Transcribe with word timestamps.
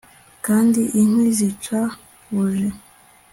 kandi 0.45 0.81
inkwi 1.01 1.27
zica 1.37 1.81
buji 2.31 2.67